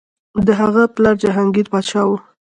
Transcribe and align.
د 0.45 0.47
هغه 0.61 0.83
پلار 0.95 1.15
جهانګیر 1.23 1.65
پادشاه 1.73 2.05
و. 2.07 2.11